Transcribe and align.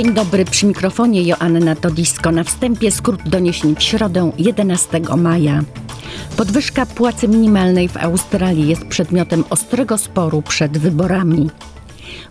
Dzień 0.00 0.14
dobry, 0.14 0.44
przy 0.44 0.66
mikrofonie 0.66 1.22
Joanna 1.22 1.76
Todisko. 1.76 2.32
Na 2.32 2.44
wstępie 2.44 2.90
skrót 2.90 3.28
doniesień 3.28 3.76
w 3.76 3.82
środę 3.82 4.32
11 4.38 5.00
maja. 5.16 5.62
Podwyżka 6.36 6.86
płacy 6.86 7.28
minimalnej 7.28 7.88
w 7.88 7.96
Australii 7.96 8.68
jest 8.68 8.84
przedmiotem 8.84 9.44
ostrego 9.50 9.98
sporu 9.98 10.42
przed 10.42 10.78
wyborami. 10.78 11.50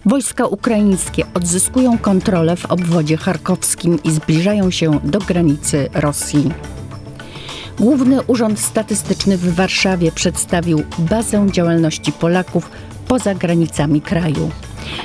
Wojska 0.05 0.45
ukraińskie 0.45 1.23
odzyskują 1.33 1.97
kontrolę 1.97 2.55
w 2.55 2.65
obwodzie 2.65 3.17
charkowskim 3.17 4.03
i 4.03 4.11
zbliżają 4.11 4.71
się 4.71 4.99
do 5.03 5.19
granicy 5.19 5.89
Rosji. 5.93 6.51
Główny 7.79 8.21
Urząd 8.23 8.59
Statystyczny 8.59 9.37
w 9.37 9.55
Warszawie 9.55 10.11
przedstawił 10.11 10.83
bazę 10.99 11.47
działalności 11.51 12.11
Polaków 12.11 12.69
poza 13.07 13.35
granicami 13.35 14.01
kraju. 14.01 14.51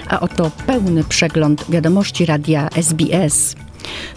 A 0.08 0.20
oto 0.20 0.50
pełny 0.66 1.04
przegląd 1.04 1.64
wiadomości 1.70 2.26
radia 2.26 2.68
SBS. 2.68 3.56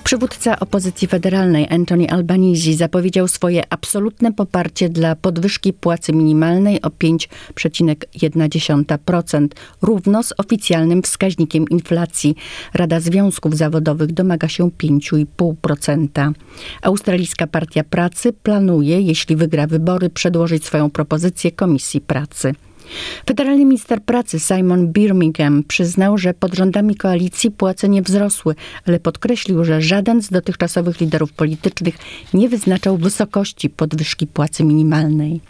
Przywódca 0.03 0.59
opozycji 0.59 1.07
federalnej 1.07 1.67
Anthony 1.69 2.09
Albanese 2.09 2.73
zapowiedział 2.73 3.27
swoje 3.27 3.63
absolutne 3.69 4.33
poparcie 4.33 4.89
dla 4.89 5.15
podwyżki 5.15 5.73
płacy 5.73 6.13
minimalnej 6.13 6.81
o 6.81 6.89
5,1%, 6.89 9.47
równo 9.81 10.23
z 10.23 10.33
oficjalnym 10.37 11.01
wskaźnikiem 11.01 11.69
inflacji. 11.69 12.35
Rada 12.73 12.99
Związków 12.99 13.57
Zawodowych 13.57 14.11
domaga 14.11 14.47
się 14.47 14.63
5,5%. 14.63 16.31
Australijska 16.81 17.47
Partia 17.47 17.83
Pracy 17.83 18.33
planuje, 18.33 19.01
jeśli 19.01 19.35
wygra 19.35 19.67
wybory, 19.67 20.09
przedłożyć 20.09 20.65
swoją 20.65 20.89
propozycję 20.89 21.51
Komisji 21.51 22.01
Pracy. 22.01 22.53
Federalny 23.25 23.65
minister 23.65 24.01
pracy 24.01 24.39
Simon 24.39 24.87
Birmingham 24.87 25.63
przyznał, 25.63 26.17
że 26.17 26.33
pod 26.33 26.53
rządami 26.53 26.95
koalicji 26.95 27.51
płace 27.51 27.89
nie 27.89 28.01
wzrosły, 28.01 28.55
ale 28.87 28.99
podkreślił, 28.99 29.65
że 29.65 29.81
żaden 29.81 30.21
z 30.21 30.29
dotychczasowych 30.29 31.01
liderów 31.01 31.33
politycznych 31.33 31.95
nie 32.33 32.49
wyznaczał 32.49 32.97
wysokości 32.97 33.69
podwyżki 33.69 34.27
płacy 34.27 34.63
minimalnej. 34.63 35.41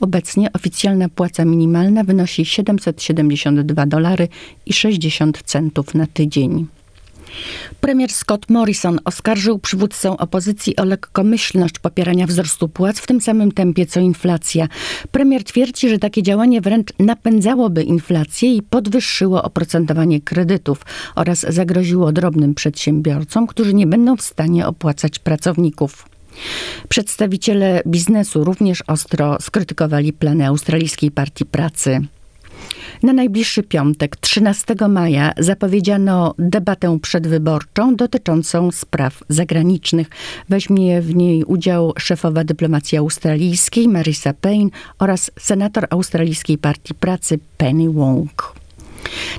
Obecnie 0.00 0.52
oficjalna 0.52 1.08
płaca 1.08 1.44
minimalna 1.44 2.04
wynosi 2.04 2.44
772 2.44 3.86
dolary 3.86 4.28
i 4.66 4.72
60 4.72 5.42
centów 5.42 5.94
na 5.94 6.06
tydzień. 6.06 6.66
Premier 7.80 8.12
Scott 8.12 8.50
Morrison 8.50 8.98
oskarżył 9.04 9.58
przywódcę 9.58 10.10
opozycji 10.10 10.76
o 10.76 10.84
lekkomyślność 10.84 11.78
popierania 11.78 12.26
wzrostu 12.26 12.68
płac 12.68 12.98
w 12.98 13.06
tym 13.06 13.20
samym 13.20 13.52
tempie 13.52 13.86
co 13.86 14.00
inflacja. 14.00 14.68
Premier 15.12 15.44
twierdzi, 15.44 15.88
że 15.88 15.98
takie 15.98 16.22
działanie 16.22 16.60
wręcz 16.60 16.88
napędzałoby 16.98 17.82
inflację 17.82 18.54
i 18.54 18.62
podwyższyło 18.62 19.42
oprocentowanie 19.42 20.20
kredytów 20.20 20.80
oraz 21.14 21.46
zagroziło 21.48 22.12
drobnym 22.12 22.54
przedsiębiorcom, 22.54 23.46
którzy 23.46 23.74
nie 23.74 23.86
będą 23.86 24.16
w 24.16 24.22
stanie 24.22 24.66
opłacać 24.66 25.18
pracowników. 25.18 26.08
Przedstawiciele 26.88 27.82
biznesu 27.86 28.44
również 28.44 28.82
ostro 28.86 29.36
skrytykowali 29.40 30.12
plany 30.12 30.46
Australijskiej 30.46 31.10
Partii 31.10 31.44
Pracy. 31.46 32.00
Na 33.02 33.12
najbliższy 33.12 33.62
piątek, 33.62 34.16
13 34.16 34.74
maja, 34.88 35.32
zapowiedziano 35.38 36.34
debatę 36.38 36.98
przedwyborczą 37.02 37.96
dotyczącą 37.96 38.70
spraw 38.70 39.24
zagranicznych. 39.28 40.10
Weźmie 40.48 41.02
w 41.02 41.14
niej 41.14 41.44
udział 41.44 41.92
szefowa 41.98 42.44
dyplomacji 42.44 42.98
australijskiej 42.98 43.88
Marisa 43.88 44.32
Payne 44.34 44.70
oraz 44.98 45.30
senator 45.38 45.86
Australijskiej 45.90 46.58
Partii 46.58 46.94
Pracy 46.94 47.38
Penny 47.56 47.90
Wong. 47.90 48.61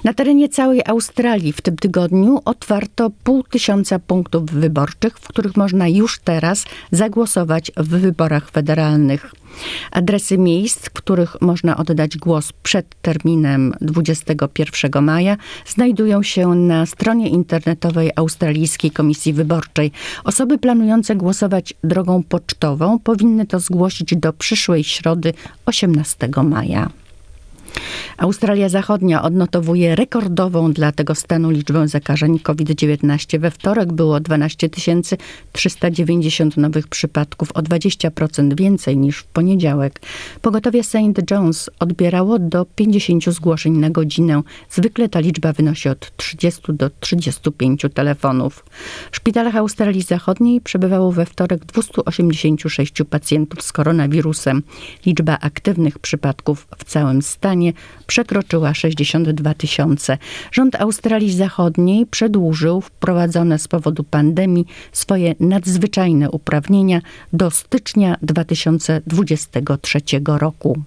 Na 0.03 0.13
terenie 0.13 0.49
całej 0.49 0.81
Australii 0.85 1.53
w 1.53 1.61
tym 1.61 1.75
tygodniu 1.75 2.39
otwarto 2.45 3.11
pół 3.23 3.43
tysiąca 3.43 3.99
punktów 3.99 4.45
wyborczych, 4.45 5.17
w 5.19 5.27
których 5.27 5.57
można 5.57 5.87
już 5.87 6.19
teraz 6.19 6.65
zagłosować 6.91 7.71
w 7.77 7.87
wyborach 7.87 8.51
federalnych. 8.51 9.33
Adresy 9.91 10.37
miejsc, 10.37 10.85
w 10.85 10.89
których 10.89 11.41
można 11.41 11.77
oddać 11.77 12.17
głos 12.17 12.53
przed 12.63 12.95
terminem 13.01 13.73
21 13.81 15.03
maja, 15.03 15.37
znajdują 15.65 16.23
się 16.23 16.47
na 16.47 16.85
stronie 16.85 17.29
internetowej 17.29 18.11
Australijskiej 18.15 18.91
Komisji 18.91 19.33
Wyborczej. 19.33 19.91
Osoby 20.23 20.57
planujące 20.57 21.15
głosować 21.15 21.73
drogą 21.83 22.23
pocztową 22.23 22.99
powinny 22.99 23.45
to 23.45 23.59
zgłosić 23.59 24.15
do 24.15 24.33
przyszłej 24.33 24.83
środy 24.83 25.33
18 25.65 26.29
maja. 26.43 27.02
Australia 28.23 28.69
Zachodnia 28.69 29.23
odnotowuje 29.23 29.95
rekordową 29.95 30.73
dla 30.73 30.91
tego 30.91 31.15
stanu 31.15 31.49
liczbę 31.49 31.87
zakażeń 31.87 32.39
COVID-19. 32.39 33.39
We 33.39 33.51
wtorek 33.51 33.93
było 33.93 34.19
12 34.19 34.69
390 35.51 36.57
nowych 36.57 36.87
przypadków, 36.87 37.51
o 37.51 37.61
20% 37.61 38.55
więcej 38.55 38.97
niż 38.97 39.17
w 39.17 39.23
poniedziałek. 39.23 40.01
Pogotowie 40.41 40.83
St. 40.83 40.95
John's 41.31 41.69
odbierało 41.79 42.39
do 42.39 42.65
50 42.75 43.25
zgłoszeń 43.25 43.77
na 43.77 43.89
godzinę. 43.89 44.41
Zwykle 44.69 45.09
ta 45.09 45.19
liczba 45.19 45.53
wynosi 45.53 45.89
od 45.89 46.17
30 46.17 46.61
do 46.69 46.89
35 46.99 47.85
telefonów. 47.93 48.65
W 49.11 49.15
szpitalach 49.15 49.55
Australii 49.55 50.01
Zachodniej 50.01 50.61
przebywało 50.61 51.11
we 51.11 51.25
wtorek 51.25 51.65
286 51.65 52.93
pacjentów 53.09 53.61
z 53.61 53.71
koronawirusem. 53.71 54.63
Liczba 55.05 55.37
aktywnych 55.41 55.99
przypadków 55.99 56.67
w 56.77 56.83
całym 56.83 57.21
stanie 57.21 57.73
przekroczyła 58.13 58.73
62 58.73 59.53
tysiące. 59.53 60.17
Rząd 60.51 60.75
Australii 60.75 61.33
Zachodniej 61.33 62.05
przedłużył 62.05 62.81
wprowadzone 62.81 63.59
z 63.59 63.67
powodu 63.67 64.03
pandemii 64.03 64.65
swoje 64.91 65.35
nadzwyczajne 65.39 66.31
uprawnienia 66.31 67.01
do 67.33 67.51
stycznia 67.51 68.17
2023 68.21 69.99
roku. 70.25 70.79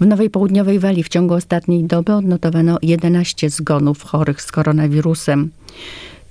W 0.00 0.06
Nowej 0.06 0.30
Południowej 0.30 0.78
Walii 0.78 1.02
w 1.02 1.08
ciągu 1.08 1.34
ostatniej 1.34 1.84
doby 1.84 2.12
odnotowano 2.14 2.78
11 2.82 3.50
zgonów 3.50 4.02
chorych 4.02 4.42
z 4.42 4.52
koronawirusem. 4.52 5.50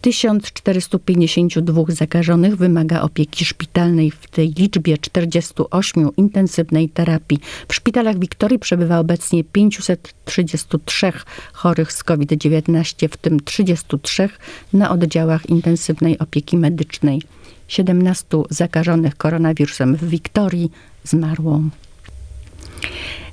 1452 0.01 1.83
zakażonych 1.89 2.55
wymaga 2.55 3.01
opieki 3.01 3.45
szpitalnej, 3.45 4.11
w 4.11 4.27
tej 4.27 4.53
liczbie 4.53 4.97
48 4.97 6.09
intensywnej 6.17 6.89
terapii. 6.89 7.39
W 7.67 7.75
szpitalach 7.75 8.19
Wiktorii 8.19 8.59
przebywa 8.59 8.99
obecnie 8.99 9.43
533 9.43 11.11
chorych 11.53 11.91
z 11.91 12.03
COVID-19, 12.03 13.09
w 13.09 13.17
tym 13.17 13.39
33 13.39 14.29
na 14.73 14.91
oddziałach 14.91 15.49
intensywnej 15.49 16.19
opieki 16.19 16.57
medycznej. 16.57 17.21
17 17.67 18.25
zakażonych 18.49 19.15
koronawirusem 19.15 19.95
w 19.95 20.09
Wiktorii 20.09 20.71
zmarło. 21.03 21.61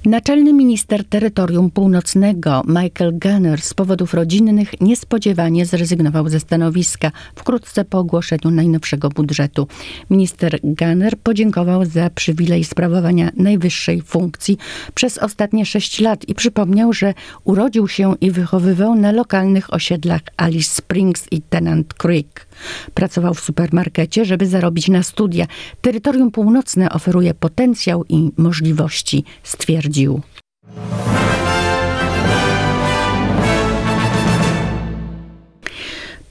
Naczelny 0.05 0.53
minister 0.53 1.05
terytorium 1.05 1.71
północnego 1.71 2.63
Michael 2.67 3.19
Gunner 3.19 3.63
z 3.63 3.75
powodów 3.75 4.15
rodzinnych 4.15 4.81
niespodziewanie 4.81 5.67
zrezygnował 5.67 6.29
ze 6.29 6.41
stanowiska 6.41 7.11
wkrótce 7.35 7.85
po 7.85 7.99
ogłoszeniu 7.99 8.51
najnowszego 8.51 9.09
budżetu. 9.09 9.69
Minister 10.11 10.59
Gunner 10.65 11.19
podziękował 11.19 11.85
za 11.85 12.11
przywilej 12.11 12.65
sprawowania 12.65 13.31
najwyższej 13.37 14.03
funkcji 14.03 14.59
przez 14.95 15.19
ostatnie 15.19 15.67
sześć 15.67 16.01
lat 16.01 16.29
i 16.29 16.35
przypomniał, 16.35 16.93
że 16.93 17.15
urodził 17.45 17.89
się 17.89 18.15
i 18.21 18.31
wychowywał 18.31 18.95
na 18.95 19.13
lokalnych 19.13 19.75
osiedlach 19.75 20.23
Alice 20.37 20.71
Springs 20.71 21.27
i 21.31 21.43
Tennant 21.43 21.95
Creek. 21.95 22.47
Pracował 22.95 23.35
w 23.35 23.41
supermarkecie, 23.41 24.25
żeby 24.25 24.47
zarobić 24.47 24.89
na 24.89 25.03
studia. 25.03 25.47
Terytorium 25.81 26.31
północne 26.31 26.91
oferuje 26.91 27.35
potencjał 27.35 28.05
i 28.09 28.31
możliwości, 28.37 29.25
stwierdził. 29.43 30.23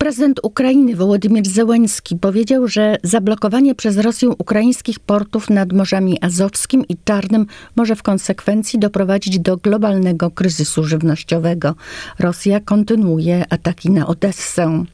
Prezydent 0.04 0.40
Ukrainy 0.44 0.96
Wołodymyr 0.96 1.48
Zełenski 1.48 2.16
powiedział, 2.16 2.68
że 2.68 2.98
zablokowanie 3.04 3.76
przez 3.76 3.98
Rosję 3.98 4.30
ukraińskich 4.30 5.00
portów 5.00 5.50
nad 5.50 5.74
Morzami 5.74 6.18
Azowskim 6.22 6.84
i 6.90 6.98
Czarnym 7.04 7.46
może 7.76 7.96
w 7.96 8.04
konsekwencji 8.04 8.80
doprowadzić 8.80 9.40
do 9.40 9.58
globalnego 9.58 10.31
kryzysu 10.31 10.84
żywnościowego. 10.84 11.76
Rosja 12.19 12.60
kontynuuje 12.60 13.46
ataki 13.50 13.92
na 13.92 14.08
Odessę. 14.08 14.86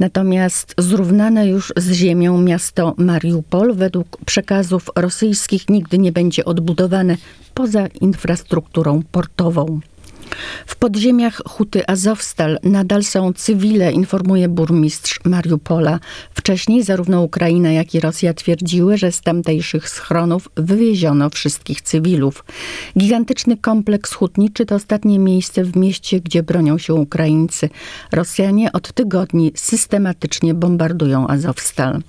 Natomiast 0.00 0.74
zrównane 0.78 1.46
już 1.48 1.72
z 1.76 1.92
ziemią 1.92 2.40
miasto 2.40 2.94
Mariupol 2.98 3.74
według 3.74 4.18
przekazów 4.26 4.90
rosyjskich 4.96 5.68
nigdy 5.68 5.98
nie 5.98 6.12
będzie 6.12 6.44
odbudowane 6.44 7.16
poza 7.54 7.86
infrastrukturą 7.86 9.02
portową. 9.12 9.80
W 10.66 10.76
podziemiach 10.76 11.42
huty 11.48 11.86
Azowstal 11.86 12.58
nadal 12.62 13.04
są 13.04 13.32
cywile, 13.32 13.92
informuje 13.92 14.48
burmistrz 14.48 15.20
Mariupola. 15.24 16.00
Wcześniej 16.34 16.82
zarówno 16.82 17.22
Ukraina, 17.22 17.72
jak 17.72 17.94
i 17.94 18.00
Rosja 18.00 18.34
twierdziły, 18.34 18.98
że 18.98 19.12
z 19.12 19.20
tamtejszych 19.20 19.88
schronów 19.88 20.48
wywieziono 20.56 21.30
wszystkich 21.30 21.82
cywilów. 21.82 22.44
Gigantyczny 22.98 23.56
kompleks 23.56 24.12
hutniczy 24.12 24.66
to 24.66 24.74
ostatnie 24.74 25.18
miejsce 25.18 25.64
w 25.64 25.76
mieście, 25.76 26.20
gdzie 26.20 26.42
bronią 26.42 26.78
się 26.78 26.94
Ukraińcy. 26.94 27.68
Rosjanie 28.12 28.72
od 28.72 28.92
tygodni 28.92 29.52
systematycznie 29.54 30.54
bombardują 30.54 31.28
Azowstal. 31.28 32.00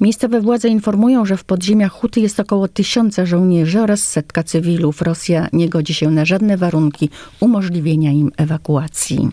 Miejscowe 0.00 0.40
władze 0.40 0.68
informują, 0.68 1.24
że 1.24 1.36
w 1.36 1.44
podziemiach 1.44 1.92
huty 1.92 2.20
jest 2.20 2.40
około 2.40 2.68
tysiąca 2.68 3.26
żołnierzy 3.26 3.80
oraz 3.80 4.00
setka 4.00 4.42
cywilów. 4.42 5.02
Rosja 5.02 5.48
nie 5.52 5.68
godzi 5.68 5.94
się 5.94 6.10
na 6.10 6.24
żadne 6.24 6.56
warunki 6.56 7.10
umożliwienia 7.40 8.12
im 8.12 8.32
ewakuacji. 8.36 9.30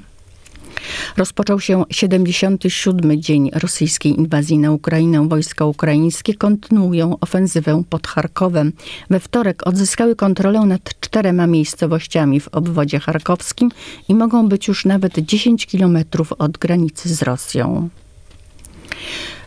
Rozpoczął 1.18 1.60
się 1.60 1.84
77. 1.90 3.22
dzień 3.22 3.50
rosyjskiej 3.54 4.20
inwazji 4.20 4.58
na 4.58 4.72
Ukrainę. 4.72 5.30
Wojska 5.30 5.66
ukraińskie 5.66 6.34
kontynuują 6.34 7.20
ofensywę 7.22 7.84
pod 7.90 8.08
Charkowem. 8.08 8.72
We 9.10 9.20
wtorek 9.20 9.68
odzyskały 9.68 10.16
kontrolę 10.16 10.60
nad 10.60 11.00
czterema 11.00 11.48
miejscowościami 11.48 12.40
w 12.40 12.48
obwodzie 12.48 13.00
charkowskim 13.00 13.72
i 14.10 14.16
mogą 14.16 14.50
być 14.50 14.68
już 14.68 14.86
nawet 14.86 15.20
10 15.20 15.66
kilometrów 15.66 16.34
od 16.34 16.58
granicy 16.58 17.16
z 17.16 17.22
Rosją. 17.22 17.90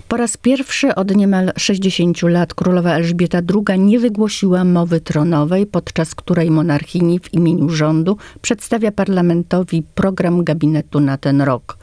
Po 0.08 0.16
raz 0.16 0.36
pierwszy 0.36 0.94
od 0.94 1.16
niemal 1.16 1.52
60 1.56 2.22
lat 2.22 2.54
królowa 2.54 2.94
Elżbieta 2.94 3.38
II 3.38 3.80
nie 3.80 3.98
wygłosiła 3.98 4.64
mowy 4.64 5.00
tronowej, 5.00 5.66
podczas 5.66 6.14
której 6.14 6.50
monarchini 6.50 7.18
w 7.18 7.34
imieniu 7.34 7.68
rządu 7.68 8.16
przedstawia 8.42 8.92
parlamentowi 8.92 9.82
program 9.94 10.44
gabinetu 10.44 11.00
na 11.00 11.18
ten 11.18 11.42
rok. 11.42 11.78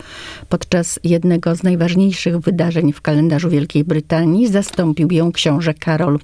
Podczas 0.50 1.00
jednego 1.04 1.56
z 1.56 1.64
najważniejszych 1.64 2.40
wydarzeń 2.40 2.94
w 2.94 3.02
kalendarzu 3.02 3.50
Wielkiej 3.50 3.84
Brytanii 3.84 4.48
zastąpił 4.48 5.12
ją 5.12 5.32
książę 5.32 5.74
Karol. 5.74 6.20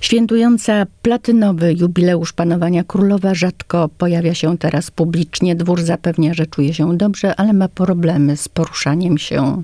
Świętująca 0.00 0.86
platynowy 1.02 1.74
jubileusz 1.74 2.32
panowania 2.32 2.84
królowa 2.84 3.34
rzadko 3.34 3.88
pojawia 3.98 4.34
się 4.34 4.58
teraz 4.58 4.90
publicznie. 4.90 5.56
Dwór 5.56 5.82
zapewnia, 5.82 6.34
że 6.34 6.46
czuje 6.46 6.74
się 6.74 6.96
dobrze, 6.96 7.36
ale 7.36 7.52
ma 7.52 7.68
problemy 7.68 8.36
z 8.36 8.48
poruszaniem 8.48 9.18
się. 9.18 9.62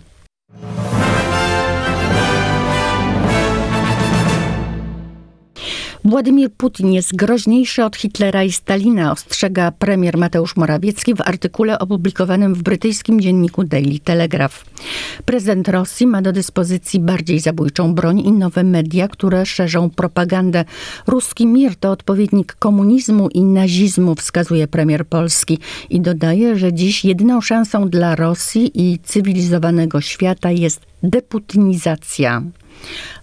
Władimir 6.11 6.51
Putin 6.51 6.93
jest 6.93 7.17
groźniejszy 7.17 7.85
od 7.85 7.97
Hitlera 7.97 8.45
i 8.45 8.53
Stalina, 8.53 9.13
ostrzega 9.13 9.73
premier 9.73 10.19
Mateusz 10.19 10.57
Morawiecki 10.57 11.15
w 11.15 11.21
artykule 11.21 11.79
opublikowanym 11.79 12.55
w 12.55 12.63
brytyjskim 12.63 13.21
dzienniku 13.21 13.65
Daily 13.65 13.99
Telegraph. 13.99 14.65
Prezydent 15.25 15.69
Rosji 15.69 16.07
ma 16.07 16.23
do 16.23 16.33
dyspozycji 16.33 17.01
bardziej 17.01 17.41
zabójczą 17.41 17.95
broń 17.95 18.21
i 18.21 18.33
nowe 18.33 18.65
media, 18.65 19.09
które 19.09 19.47
szerzą 19.47 19.91
propagandę. 19.91 20.65
Ruski 21.07 21.47
mir 21.47 21.75
to 21.77 21.91
odpowiednik 21.91 22.53
komunizmu 22.53 23.29
i 23.29 23.43
nazizmu, 23.43 24.15
wskazuje 24.15 24.69
premier 24.69 25.07
Polski 25.07 25.59
i 25.91 26.01
dodaje, 26.01 26.59
że 26.59 26.73
dziś 26.73 27.05
jedyną 27.05 27.41
szansą 27.41 27.89
dla 27.89 28.17
Rosji 28.17 28.71
i 28.75 28.99
cywilizowanego 28.99 30.01
świata 30.01 30.51
jest 30.51 30.90
deputinizacja. 31.03 32.43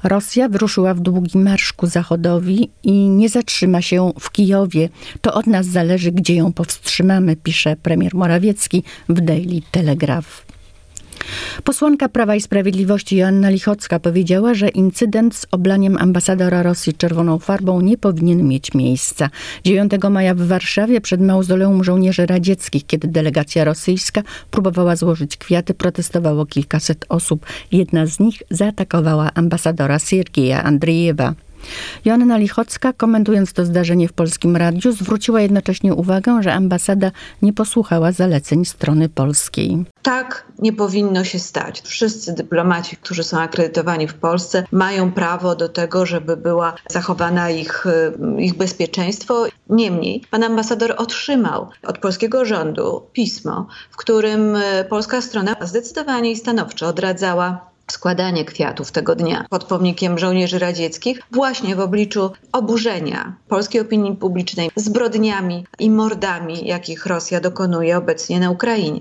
Rosja 0.03 0.49
wyruszyła 0.49 0.93
w 0.93 0.99
długi 0.99 1.37
marsz 1.37 1.73
ku 1.73 1.87
zachodowi 1.87 2.69
i 2.83 2.91
nie 2.91 3.29
zatrzyma 3.29 3.81
się 3.81 4.13
w 4.19 4.31
Kijowie. 4.31 4.89
To 5.21 5.33
od 5.33 5.47
nas 5.47 5.65
zależy, 5.65 6.11
gdzie 6.11 6.35
ją 6.35 6.53
powstrzymamy, 6.53 7.35
pisze 7.35 7.75
premier 7.75 8.15
Morawiecki 8.15 8.83
w 9.09 9.21
Daily 9.21 9.61
Telegraph. 9.71 10.46
Posłanka 11.63 12.09
Prawa 12.09 12.35
i 12.35 12.41
Sprawiedliwości 12.41 13.17
Joanna 13.17 13.49
Lichocka 13.49 13.99
powiedziała, 13.99 14.53
że 14.53 14.69
incydent 14.69 15.35
z 15.35 15.47
oblaniem 15.51 15.97
ambasadora 15.97 16.63
Rosji 16.63 16.93
czerwoną 16.93 17.39
farbą 17.39 17.81
nie 17.81 17.97
powinien 17.97 18.47
mieć 18.47 18.73
miejsca. 18.73 19.29
9 19.63 19.91
maja 20.09 20.35
w 20.35 20.41
Warszawie 20.41 21.01
przed 21.01 21.21
mauzoleum 21.21 21.83
żołnierzy 21.83 22.25
radzieckich, 22.25 22.85
kiedy 22.85 23.07
delegacja 23.07 23.63
rosyjska 23.63 24.21
próbowała 24.51 24.95
złożyć 24.95 25.37
kwiaty, 25.37 25.73
protestowało 25.73 26.45
kilkaset 26.45 27.05
osób. 27.09 27.45
Jedna 27.71 28.05
z 28.05 28.19
nich 28.19 28.43
zaatakowała 28.49 29.31
ambasadora 29.33 29.99
Siergieja 29.99 30.63
Andrzejewa. 30.63 31.33
Joanna 32.05 32.37
Lichocka, 32.37 32.93
komentując 32.93 33.53
to 33.53 33.65
zdarzenie 33.65 34.07
w 34.07 34.13
Polskim 34.13 34.55
Radiu, 34.55 34.91
zwróciła 34.91 35.41
jednocześnie 35.41 35.93
uwagę, 35.93 36.43
że 36.43 36.53
ambasada 36.53 37.11
nie 37.41 37.53
posłuchała 37.53 38.11
zaleceń 38.11 38.65
strony 38.65 39.09
polskiej. 39.09 39.85
Tak 40.01 40.45
nie 40.59 40.73
powinno 40.73 41.23
się 41.23 41.39
stać. 41.39 41.81
Wszyscy 41.81 42.33
dyplomaci, 42.33 42.97
którzy 42.97 43.23
są 43.23 43.39
akredytowani 43.39 44.07
w 44.07 44.13
Polsce, 44.13 44.63
mają 44.71 45.11
prawo 45.11 45.55
do 45.55 45.69
tego, 45.69 46.05
żeby 46.05 46.37
była 46.37 46.73
zachowana 46.89 47.49
ich, 47.49 47.85
ich 48.37 48.53
bezpieczeństwo. 48.53 49.45
Niemniej 49.69 50.23
pan 50.31 50.43
ambasador 50.43 50.93
otrzymał 50.97 51.69
od 51.83 51.97
polskiego 51.97 52.45
rządu 52.45 53.01
pismo, 53.13 53.67
w 53.91 53.97
którym 53.97 54.57
polska 54.89 55.21
strona 55.21 55.55
zdecydowanie 55.61 56.31
i 56.31 56.35
stanowczo 56.35 56.87
odradzała 56.87 57.67
składanie 57.91 58.45
kwiatów 58.45 58.91
tego 58.91 59.15
dnia 59.15 59.45
pod 59.49 59.63
pomnikiem 59.63 60.17
żołnierzy 60.17 60.59
radzieckich, 60.59 61.19
właśnie 61.31 61.75
w 61.75 61.79
obliczu 61.79 62.31
oburzenia 62.51 63.33
polskiej 63.47 63.81
opinii 63.81 64.15
publicznej 64.15 64.69
zbrodniami 64.75 65.65
i 65.79 65.89
mordami, 65.89 66.67
jakich 66.67 67.05
Rosja 67.05 67.39
dokonuje 67.39 67.97
obecnie 67.97 68.39
na 68.39 68.51
Ukrainie. 68.51 68.99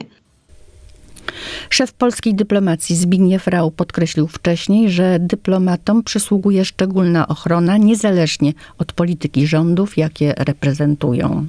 Szef 1.70 1.92
polskiej 1.92 2.34
dyplomacji 2.34 2.96
Zbigniew 2.96 3.46
Rau 3.46 3.70
podkreślił 3.70 4.28
wcześniej, 4.28 4.90
że 4.90 5.18
dyplomatom 5.20 6.02
przysługuje 6.02 6.64
szczególna 6.64 7.28
ochrona 7.28 7.76
niezależnie 7.76 8.52
od 8.78 8.92
polityki 8.92 9.46
rządów, 9.46 9.96
jakie 9.96 10.34
reprezentują. 10.36 11.46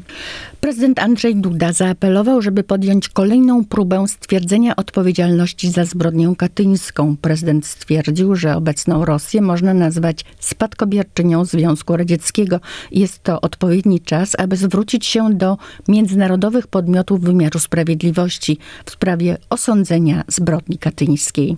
Prezydent 0.61 0.99
Andrzej 0.99 1.35
Duda 1.35 1.73
zaapelował, 1.73 2.41
żeby 2.41 2.63
podjąć 2.63 3.09
kolejną 3.09 3.65
próbę 3.65 4.07
stwierdzenia 4.07 4.75
odpowiedzialności 4.75 5.71
za 5.71 5.85
zbrodnię 5.85 6.33
katyńską. 6.37 7.17
Prezydent 7.17 7.65
stwierdził, 7.65 8.35
że 8.35 8.55
obecną 8.55 9.05
Rosję 9.05 9.41
można 9.41 9.73
nazwać 9.73 10.25
spadkobierczynią 10.39 11.45
Związku 11.45 11.97
Radzieckiego. 11.97 12.59
Jest 12.91 13.23
to 13.23 13.41
odpowiedni 13.41 13.99
czas, 13.99 14.35
aby 14.39 14.55
zwrócić 14.55 15.05
się 15.05 15.33
do 15.33 15.57
międzynarodowych 15.87 16.67
podmiotów 16.67 17.21
wymiaru 17.21 17.59
sprawiedliwości 17.59 18.57
w 18.85 18.91
sprawie 18.91 19.37
osądzenia 19.67 20.23
zbrodni 20.27 20.77
katyńskiej. 20.77 21.57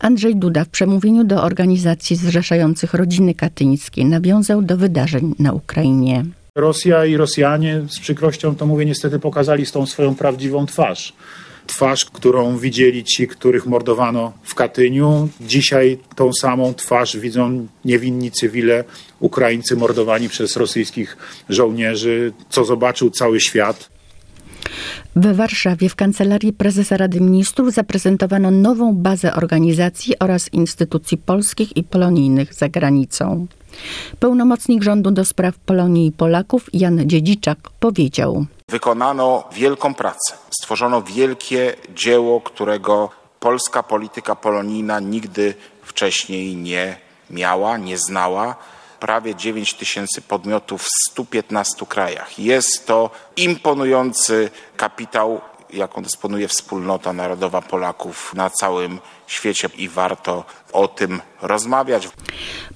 Andrzej 0.00 0.36
Duda 0.36 0.64
w 0.64 0.68
przemówieniu 0.68 1.24
do 1.24 1.42
organizacji 1.42 2.16
zrzeszających 2.16 2.94
rodziny 2.94 3.34
katyńskie 3.34 4.04
nawiązał 4.04 4.62
do 4.62 4.76
wydarzeń 4.76 5.34
na 5.38 5.52
Ukrainie. 5.52 6.24
Rosja 6.54 7.06
i 7.06 7.16
Rosjanie, 7.16 7.82
z 7.88 8.00
przykrością 8.00 8.54
to 8.54 8.66
mówię, 8.66 8.84
niestety 8.84 9.18
pokazali 9.18 9.66
tą 9.66 9.86
swoją 9.86 10.14
prawdziwą 10.14 10.66
twarz. 10.66 11.12
Twarz, 11.66 12.04
którą 12.04 12.58
widzieli 12.58 13.04
ci, 13.04 13.28
których 13.28 13.66
mordowano 13.66 14.32
w 14.42 14.54
Katyniu. 14.54 15.28
Dzisiaj 15.40 15.98
tą 16.16 16.30
samą 16.40 16.74
twarz 16.74 17.16
widzą 17.16 17.66
niewinni 17.84 18.30
cywile, 18.30 18.84
Ukraińcy 19.20 19.76
mordowani 19.76 20.28
przez 20.28 20.56
rosyjskich 20.56 21.16
żołnierzy, 21.48 22.32
co 22.50 22.64
zobaczył 22.64 23.10
cały 23.10 23.40
świat. 23.40 23.92
We 25.16 25.34
Warszawie 25.34 25.88
w 25.88 25.96
Kancelarii 25.96 26.52
Prezesa 26.52 26.96
Rady 26.96 27.20
Ministrów 27.20 27.72
zaprezentowano 27.72 28.50
nową 28.50 28.94
bazę 28.94 29.34
organizacji 29.34 30.18
oraz 30.18 30.52
instytucji 30.52 31.18
polskich 31.18 31.76
i 31.76 31.84
polonijnych 31.84 32.54
za 32.54 32.68
granicą. 32.68 33.46
Pełnomocnik 34.20 34.82
rządu 34.82 35.10
do 35.10 35.24
spraw 35.24 35.58
Polonii 35.58 36.06
i 36.06 36.12
Polaków 36.12 36.70
Jan 36.72 37.08
Dziedziczak 37.08 37.58
powiedział: 37.80 38.46
Wykonano 38.68 39.44
wielką 39.54 39.94
pracę, 39.94 40.34
stworzono 40.50 41.02
wielkie 41.02 41.74
dzieło, 41.94 42.40
którego 42.40 43.10
polska 43.40 43.82
polityka 43.82 44.34
polonijna 44.36 45.00
nigdy 45.00 45.54
wcześniej 45.82 46.56
nie 46.56 46.96
miała, 47.30 47.78
nie 47.78 47.98
znała. 47.98 48.56
Prawie 49.02 49.34
9 49.34 49.74
tysięcy 49.74 50.20
podmiotów 50.20 50.82
w 50.82 50.88
115 51.10 51.86
krajach. 51.86 52.38
Jest 52.38 52.86
to 52.86 53.10
imponujący 53.36 54.50
kapitał 54.76 55.40
jaką 55.72 56.02
dysponuje 56.02 56.48
wspólnota 56.48 57.12
narodowa 57.12 57.62
Polaków 57.62 58.34
na 58.34 58.50
całym 58.50 58.98
świecie 59.26 59.68
i 59.78 59.88
warto 59.88 60.44
o 60.72 60.88
tym 60.88 61.20
rozmawiać. 61.42 62.08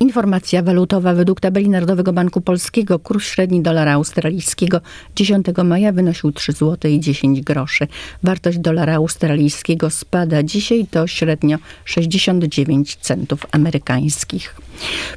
Informacja 0.00 0.62
walutowa 0.62 1.14
według 1.14 1.40
tabeli 1.40 1.68
Narodowego 1.68 2.12
Banku 2.12 2.40
Polskiego. 2.40 2.98
Kurs 2.98 3.26
średni 3.26 3.62
dolara 3.62 3.92
australijskiego. 3.92 4.80
10 5.16 5.46
maja 5.64 5.92
wynosił 5.92 6.32
3 6.32 6.52
zł 6.52 6.90
i 6.90 7.00
10 7.00 7.40
groszy. 7.40 7.86
Wartość 8.22 8.58
dolara 8.58 8.94
australijskiego 8.94 9.90
spada. 9.90 10.42
Dzisiaj 10.42 10.86
do 10.92 11.06
średnio 11.06 11.58
69 11.84 12.96
centów 12.96 13.46
amerykańskich. 13.52 14.54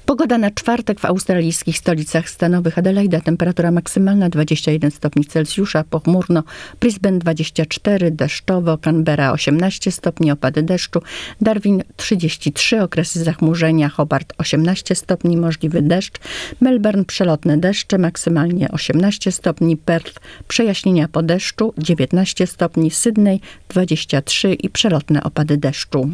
Pogoda 0.06 0.38
na 0.38 0.52
czwartek 0.52 1.00
w 1.00 1.06
australijskich 1.06 1.78
stolicach 1.78 2.30
stanowych. 2.30 2.78
Adelaida 2.78 3.22
temperatura 3.22 3.72
maksymalna 3.72 4.30
21 4.30 4.92
stopni 4.92 5.26
Celsjusza, 5.26 5.84
pochmurno, 5.84 6.44
Brisbane 6.80 7.20
24, 7.20 8.12
deszczowo, 8.12 8.78
Canberra 8.78 9.32
18 9.32 9.92
stopni, 9.92 10.32
opady 10.32 10.64
deszczu, 10.64 11.02
Darwin 11.42 11.84
33, 11.96 12.82
okresy 12.82 13.24
zachmurzenia, 13.24 13.67
Hobart 13.90 14.34
18 14.38 14.96
stopni, 14.96 15.38
możliwy 15.38 15.82
deszcz, 15.82 16.18
Melbourne 16.62 17.06
przelotne 17.06 17.58
deszcze, 17.58 17.98
maksymalnie 17.98 18.72
18 18.72 19.32
stopni, 19.32 19.78
Perth 19.78 20.20
przejaśnienia 20.48 21.08
po 21.08 21.24
deszczu 21.24 21.74
19 21.78 22.48
stopni, 22.48 22.92
Sydney 22.92 23.40
23 23.70 24.54
i 24.54 24.70
przelotne 24.70 25.24
opady 25.24 25.58
deszczu. 25.58 26.10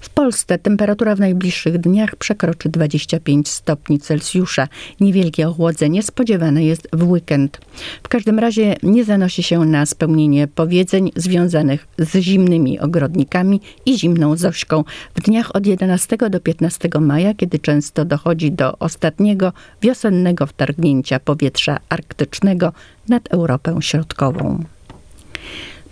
W 0.00 0.10
Polsce 0.10 0.58
temperatura 0.58 1.14
w 1.16 1.20
najbliższych 1.20 1.78
dniach 1.78 2.16
przekroczy 2.16 2.68
25 2.68 3.48
stopni 3.48 3.98
Celsjusza. 3.98 4.68
Niewielkie 5.00 5.48
ochłodzenie 5.48 6.02
spodziewane 6.02 6.64
jest 6.64 6.88
w 6.92 7.10
weekend. 7.10 7.60
W 8.02 8.08
każdym 8.08 8.38
razie 8.38 8.76
nie 8.82 9.04
zanosi 9.04 9.42
się 9.42 9.64
na 9.64 9.86
spełnienie 9.86 10.48
powiedzeń 10.48 11.10
związanych 11.16 11.86
z 11.98 12.16
zimnymi 12.16 12.80
ogrodnikami 12.80 13.60
i 13.86 13.98
zimną 13.98 14.36
Zośką 14.36 14.84
w 15.14 15.20
dniach 15.20 15.56
od 15.56 15.66
11 15.66 16.16
do 16.30 16.40
15 16.40 16.88
maja, 17.00 17.34
kiedy 17.34 17.58
często 17.58 18.04
dochodzi 18.04 18.52
do 18.52 18.78
ostatniego 18.78 19.52
wiosennego 19.82 20.46
wtargnięcia 20.46 21.20
powietrza 21.20 21.78
arktycznego 21.88 22.72
nad 23.08 23.28
Europę 23.32 23.76
Środkową. 23.80 24.64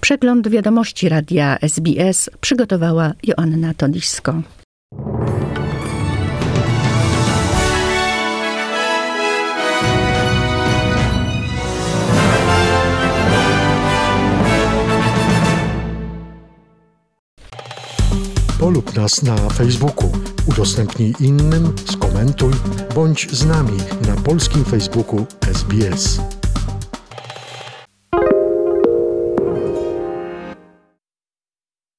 Przegląd 0.05 0.49
wiadomości 0.49 1.09
radia 1.09 1.59
SBS 1.61 2.31
przygotowała 2.41 3.13
Joanna 3.23 3.75
Todisko. 3.75 4.43
Polub 18.59 18.97
nas 18.97 19.23
na 19.23 19.37
Facebooku, 19.37 20.13
udostępnij 20.47 21.15
innym, 21.21 21.73
skomentuj, 21.85 22.53
bądź 22.95 23.31
z 23.31 23.47
nami 23.47 23.79
na 24.09 24.17
polskim 24.17 24.65
Facebooku 24.65 25.27
SBS. 25.53 26.21